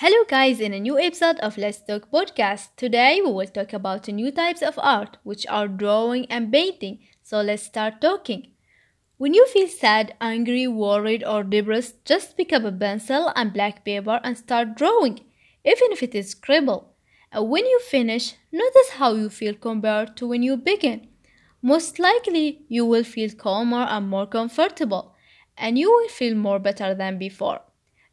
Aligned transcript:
Hello, 0.00 0.22
guys, 0.28 0.60
in 0.60 0.72
a 0.72 0.78
new 0.78 0.96
episode 0.96 1.40
of 1.40 1.58
Let's 1.58 1.82
Talk 1.82 2.08
podcast. 2.12 2.68
Today 2.76 3.20
we 3.20 3.32
will 3.32 3.48
talk 3.48 3.72
about 3.72 4.06
new 4.06 4.30
types 4.30 4.62
of 4.62 4.78
art, 4.78 5.16
which 5.24 5.44
are 5.48 5.66
drawing 5.66 6.24
and 6.26 6.52
painting. 6.52 7.00
So 7.24 7.40
let's 7.40 7.64
start 7.64 8.00
talking. 8.00 8.52
When 9.16 9.34
you 9.34 9.44
feel 9.48 9.66
sad, 9.66 10.14
angry, 10.20 10.68
worried, 10.68 11.24
or 11.24 11.42
depressed, 11.42 12.04
just 12.04 12.36
pick 12.36 12.52
up 12.52 12.62
a 12.62 12.70
pencil 12.70 13.32
and 13.34 13.52
black 13.52 13.84
paper 13.84 14.20
and 14.22 14.38
start 14.38 14.76
drawing, 14.76 15.18
even 15.64 15.90
if 15.90 16.04
it 16.04 16.14
is 16.14 16.30
scribble. 16.30 16.94
And 17.32 17.50
when 17.50 17.66
you 17.66 17.80
finish, 17.80 18.36
notice 18.52 18.90
how 18.98 19.14
you 19.14 19.28
feel 19.28 19.54
compared 19.54 20.16
to 20.18 20.28
when 20.28 20.44
you 20.44 20.56
begin. 20.56 21.08
Most 21.60 21.98
likely, 21.98 22.62
you 22.68 22.86
will 22.86 23.02
feel 23.02 23.30
calmer 23.30 23.84
and 23.90 24.08
more 24.08 24.28
comfortable, 24.28 25.16
and 25.56 25.76
you 25.76 25.90
will 25.90 26.08
feel 26.08 26.36
more 26.36 26.60
better 26.60 26.94
than 26.94 27.18
before. 27.18 27.62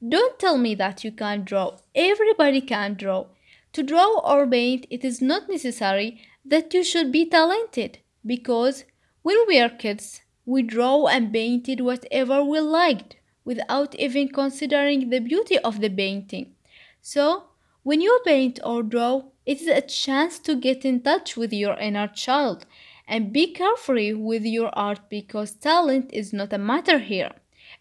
Don't 0.01 0.37
tell 0.39 0.57
me 0.57 0.75
that 0.75 1.03
you 1.03 1.11
can't 1.11 1.45
draw. 1.45 1.77
Everybody 1.93 2.61
can 2.61 2.95
draw. 2.95 3.27
To 3.73 3.83
draw 3.83 4.19
or 4.19 4.47
paint, 4.47 4.87
it 4.89 5.03
is 5.03 5.21
not 5.21 5.49
necessary 5.49 6.21
that 6.45 6.73
you 6.73 6.83
should 6.83 7.11
be 7.11 7.25
talented, 7.29 7.99
because 8.25 8.85
when 9.21 9.37
we 9.47 9.59
are 9.59 9.69
kids, 9.69 10.21
we 10.45 10.61
draw 10.61 11.07
and 11.07 11.33
painted 11.33 11.81
whatever 11.81 12.43
we 12.43 12.59
liked 12.59 13.15
without 13.43 13.95
even 13.95 14.29
considering 14.29 15.09
the 15.09 15.19
beauty 15.19 15.57
of 15.59 15.79
the 15.79 15.89
painting. 15.89 16.55
So, 17.01 17.45
when 17.83 18.01
you 18.01 18.19
paint 18.25 18.59
or 18.63 18.83
draw, 18.83 19.23
it 19.45 19.61
is 19.61 19.67
a 19.67 19.81
chance 19.81 20.39
to 20.39 20.55
get 20.55 20.85
in 20.85 21.01
touch 21.01 21.37
with 21.37 21.53
your 21.53 21.77
inner 21.77 22.07
child 22.07 22.65
and 23.07 23.31
be 23.31 23.53
carefree 23.53 24.13
with 24.13 24.43
your 24.43 24.69
art 24.77 25.01
because 25.09 25.51
talent 25.51 26.09
is 26.11 26.33
not 26.33 26.53
a 26.53 26.57
matter 26.57 26.99
here. 26.99 27.31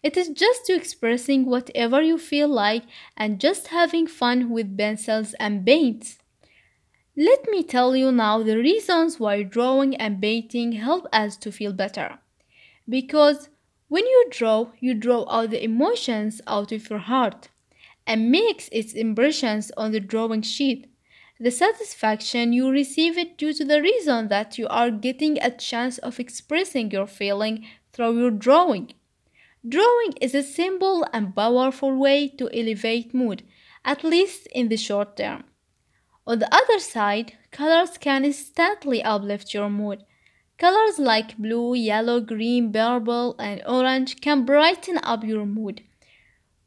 It 0.05 0.17
is 0.17 0.29
just 0.29 0.67
to 0.67 0.75
expressing 0.75 1.47
whatever 1.47 1.99
you 1.99 2.19
feel 2.19 2.47
like 2.47 2.83
and 3.17 3.39
just 3.39 3.69
having 3.69 4.05
fun 4.05 4.51
with 4.51 4.77
pencils 4.77 5.33
and 5.39 5.65
paints. 5.65 6.19
Let 7.17 7.49
me 7.49 7.63
tell 7.63 7.95
you 7.95 8.11
now 8.11 8.43
the 8.43 8.55
reasons 8.55 9.19
why 9.19 9.41
drawing 9.41 9.95
and 9.95 10.21
painting 10.21 10.73
help 10.73 11.07
us 11.11 11.37
to 11.37 11.51
feel 11.51 11.73
better. 11.73 12.19
Because 12.87 13.49
when 13.87 14.05
you 14.05 14.27
draw, 14.29 14.67
you 14.79 14.93
draw 14.93 15.25
out 15.27 15.49
the 15.49 15.63
emotions 15.63 16.39
out 16.45 16.71
of 16.71 16.87
your 16.87 16.99
heart 16.99 17.49
and 18.05 18.29
makes 18.29 18.69
its 18.71 18.93
impressions 18.93 19.71
on 19.75 19.91
the 19.91 19.99
drawing 19.99 20.43
sheet. 20.43 20.85
The 21.39 21.49
satisfaction 21.49 22.53
you 22.53 22.69
receive 22.69 23.17
it 23.17 23.39
due 23.39 23.53
to 23.53 23.65
the 23.65 23.81
reason 23.81 24.27
that 24.27 24.59
you 24.59 24.67
are 24.67 24.91
getting 24.91 25.39
a 25.39 25.49
chance 25.49 25.97
of 25.97 26.19
expressing 26.19 26.91
your 26.91 27.07
feeling 27.07 27.65
through 27.91 28.19
your 28.19 28.29
drawing. 28.29 28.93
Drawing 29.67 30.13
is 30.21 30.35
a 30.35 30.43
simple 30.43 31.07
and 31.11 31.35
powerful 31.35 31.95
way 31.95 32.27
to 32.37 32.49
elevate 32.53 33.15
mood, 33.15 33.41
at 33.83 34.03
least 34.03 34.47
in 34.53 34.69
the 34.69 34.77
short 34.77 35.17
term. 35.17 35.43
On 36.27 36.37
the 36.37 36.53
other 36.53 36.79
side, 36.79 37.33
colors 37.51 37.97
can 37.97 38.25
instantly 38.25 39.01
uplift 39.01 39.55
your 39.55 39.71
mood. 39.71 40.03
Colors 40.59 40.99
like 40.99 41.37
blue, 41.37 41.73
yellow, 41.73 42.19
green, 42.19 42.71
purple, 42.71 43.35
and 43.39 43.63
orange 43.67 44.21
can 44.21 44.45
brighten 44.45 44.99
up 45.01 45.23
your 45.23 45.47
mood. 45.47 45.81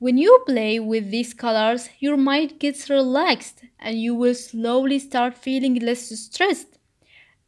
When 0.00 0.19
you 0.19 0.42
play 0.46 0.80
with 0.80 1.12
these 1.12 1.34
colors, 1.34 1.91
your 2.00 2.16
mind 2.16 2.58
gets 2.58 2.91
relaxed 2.91 3.62
and 3.78 4.00
you 4.00 4.14
will 4.14 4.34
slowly 4.34 4.98
start 4.98 5.38
feeling 5.38 5.76
less 5.76 6.08
stressed. 6.19 6.78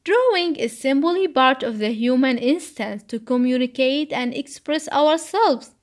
Drawing 0.02 0.56
is 0.56 0.78
simply 0.78 1.28
part 1.28 1.62
of 1.62 1.78
the 1.78 1.90
human 1.90 2.38
instinct 2.38 3.08
to 3.08 3.20
communicate 3.20 4.12
and 4.12 4.34
express 4.34 4.88
ourselves. 4.88 5.74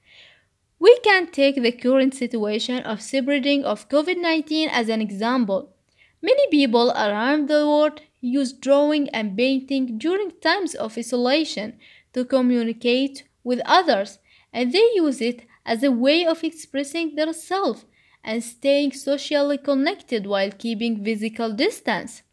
We 0.79 0.97
can 0.99 1.27
take 1.31 1.61
the 1.61 1.71
current 1.71 2.15
situation 2.15 2.79
of 2.79 3.01
spreading 3.01 3.63
of 3.63 3.89
COVID-19 3.89 4.69
as 4.71 4.89
an 4.89 5.01
example. 5.01 5.73
Many 6.21 6.47
people 6.49 6.91
around 6.91 7.47
the 7.47 7.67
world 7.67 8.01
use 8.19 8.53
drawing 8.53 9.07
and 9.09 9.37
painting 9.37 9.99
during 9.99 10.31
times 10.41 10.73
of 10.73 10.97
isolation 10.97 11.77
to 12.13 12.25
communicate 12.25 13.23
with 13.43 13.61
others, 13.65 14.17
and 14.51 14.71
they 14.71 14.89
use 14.95 15.21
it 15.21 15.45
as 15.63 15.83
a 15.83 15.91
way 15.91 16.25
of 16.25 16.43
expressing 16.43 17.15
themselves 17.15 17.85
and 18.23 18.43
staying 18.43 18.93
socially 18.93 19.59
connected 19.59 20.25
while 20.25 20.51
keeping 20.51 21.03
physical 21.03 21.53
distance. 21.53 22.23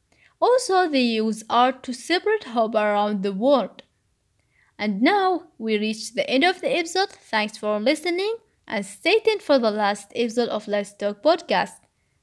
Also, 0.45 0.89
they 0.89 1.01
use 1.01 1.43
art 1.49 1.83
to 1.85 1.93
spread 1.95 2.45
hope 2.45 2.75
around 2.75 3.23
the 3.23 3.33
world. 3.33 3.83
And 4.79 5.01
now 5.01 5.49
we 5.59 5.79
reach 5.79 6.13
the 6.15 6.29
end 6.29 6.45
of 6.45 6.61
the 6.61 6.71
episode. 6.77 7.09
Thanks 7.09 7.57
for 7.57 7.81
listening 7.81 8.37
and 8.69 8.85
stay 8.85 9.21
tuned 9.21 9.43
for 9.43 9.59
the 9.59 9.71
last 9.71 10.13
episode 10.15 10.51
of 10.51 10.69
Let's 10.69 10.93
Talk 10.93 11.23
podcast. 11.23 11.81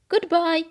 Goodbye. 0.08 0.64